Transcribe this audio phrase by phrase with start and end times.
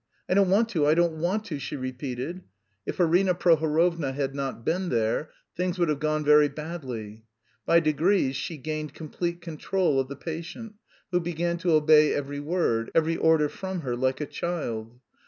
[0.27, 2.41] "I don't want to, I don't want to!" she repeated.
[2.87, 7.25] If Arina Prohorovna had not been there, things would have gone very badly.
[7.67, 10.73] By degrees she gained complete control of the patient
[11.11, 14.99] who began to obey every word, every order from her like a child.